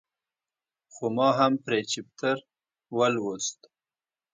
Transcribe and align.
خو 0.93 1.05
ما 1.15 1.29
هم 1.39 1.53
پرې 1.63 1.79
چپټر 1.91 2.37
ولوست. 2.97 3.59